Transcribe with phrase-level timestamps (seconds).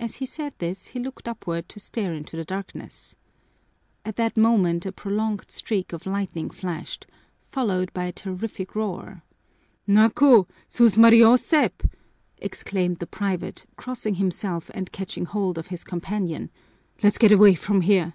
[0.00, 3.14] As he said this he looked upward to stare into the darkness.
[4.02, 7.06] At that moment a prolonged streak of lightning flashed,
[7.42, 9.22] followed by a terrific roar.
[9.86, 10.48] "Nakú!
[10.70, 11.90] Susmariosep!"
[12.38, 16.48] exclaimed the private, crossing himself and catching hold of his companion.
[17.02, 18.14] "Let's get away from here."